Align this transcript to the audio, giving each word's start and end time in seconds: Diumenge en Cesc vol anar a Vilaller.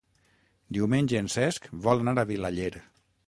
Diumenge 0.77 1.19
en 1.25 1.29
Cesc 1.35 1.69
vol 1.85 2.03
anar 2.05 2.15
a 2.23 2.27
Vilaller. 2.31 2.73